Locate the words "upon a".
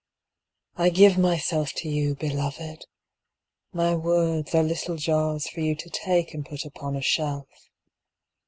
6.65-7.03